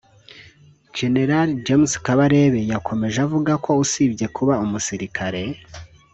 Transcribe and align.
General 0.97 1.49
James 1.65 1.91
Kabarebe 2.05 2.61
yakomeje 2.73 3.17
avuga 3.25 3.51
ko 3.63 3.69
usibye 3.83 4.25
kuba 4.35 4.53
umusirikare 4.65 5.41